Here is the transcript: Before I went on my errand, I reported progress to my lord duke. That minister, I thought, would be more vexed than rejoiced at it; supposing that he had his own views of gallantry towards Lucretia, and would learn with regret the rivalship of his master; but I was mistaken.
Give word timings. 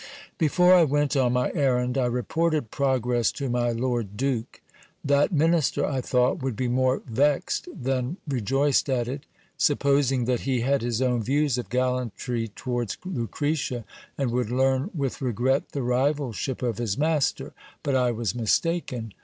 Before 0.39 0.73
I 0.73 0.83
went 0.83 1.15
on 1.15 1.33
my 1.33 1.51
errand, 1.53 1.95
I 1.95 2.07
reported 2.07 2.71
progress 2.71 3.31
to 3.33 3.51
my 3.51 3.69
lord 3.69 4.17
duke. 4.17 4.59
That 5.05 5.31
minister, 5.31 5.85
I 5.85 6.01
thought, 6.01 6.41
would 6.41 6.55
be 6.55 6.67
more 6.67 7.03
vexed 7.05 7.67
than 7.71 8.17
rejoiced 8.27 8.89
at 8.89 9.07
it; 9.07 9.27
supposing 9.59 10.25
that 10.25 10.39
he 10.39 10.61
had 10.61 10.81
his 10.81 11.03
own 11.03 11.21
views 11.21 11.59
of 11.59 11.69
gallantry 11.69 12.47
towards 12.47 12.97
Lucretia, 13.05 13.85
and 14.17 14.31
would 14.31 14.49
learn 14.49 14.89
with 14.95 15.21
regret 15.21 15.69
the 15.69 15.83
rivalship 15.83 16.63
of 16.63 16.79
his 16.79 16.97
master; 16.97 17.53
but 17.83 17.93
I 17.93 18.09
was 18.09 18.33
mistaken. 18.33 19.13